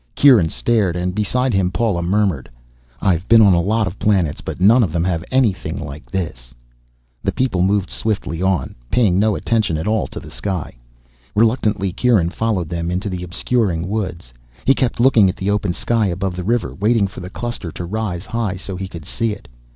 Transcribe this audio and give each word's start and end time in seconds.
Kieran 0.15 0.49
stared, 0.49 0.95
and 0.95 1.13
beside 1.13 1.53
him 1.53 1.69
Paula 1.69 2.01
murmured, 2.01 2.49
"I've 3.01 3.27
been 3.27 3.39
on 3.43 3.53
a 3.53 3.61
lot 3.61 3.85
of 3.85 3.99
planets, 3.99 4.41
but 4.41 4.59
none 4.59 4.81
of 4.81 4.91
them 4.91 5.03
have 5.03 5.23
anything 5.29 5.77
like 5.77 6.09
this." 6.09 6.55
The 7.23 7.31
people 7.31 7.61
moved 7.61 7.91
swiftly 7.91 8.41
on, 8.41 8.73
paying 8.89 9.19
no 9.19 9.35
attention 9.35 9.77
at 9.77 9.87
all 9.87 10.07
to 10.07 10.19
the 10.19 10.31
sky. 10.31 10.73
Reluctantly 11.35 11.91
Kieran 11.93 12.31
followed 12.31 12.67
them 12.69 12.89
into 12.89 13.09
the 13.09 13.21
obscuring 13.21 13.87
woods. 13.87 14.33
He 14.65 14.73
kept 14.73 14.99
looking 14.99 15.29
at 15.29 15.35
the 15.35 15.51
open 15.51 15.71
sky 15.71 16.07
above 16.07 16.35
the 16.35 16.43
river, 16.43 16.73
waiting 16.73 17.05
for 17.05 17.19
the 17.19 17.29
cluster 17.29 17.71
to 17.73 17.85
rise 17.85 18.25
high 18.25 18.55
so 18.57 18.75
he 18.75 18.87
could 18.87 19.05
see 19.05 19.33
it. 19.33 19.47